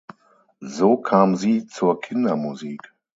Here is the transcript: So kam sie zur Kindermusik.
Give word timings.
So 0.65 0.97
kam 0.97 1.35
sie 1.35 1.67
zur 1.67 2.01
Kindermusik. 2.01 2.91